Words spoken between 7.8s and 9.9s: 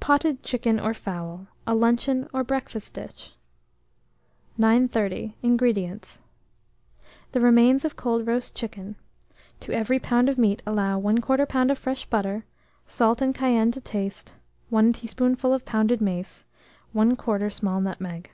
of cold roast chicken; to